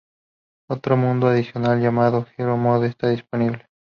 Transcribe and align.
Otro 0.67 0.97
modo 0.97 1.27
adicional 1.27 1.79
llamado 1.79 2.25
"Hero 2.35 2.57
Mode" 2.57 2.87
está 2.87 3.09
disponible. 3.09 3.67